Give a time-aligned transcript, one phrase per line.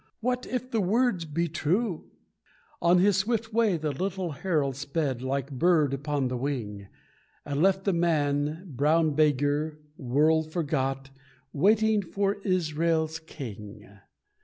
[0.19, 2.09] What if the words be true!"
[2.81, 6.87] On his swift way the little herald sped, Like bird upon the wing,
[7.45, 11.11] And left the lean, brown beggar world forgot
[11.53, 13.87] Waiting for Israel's King.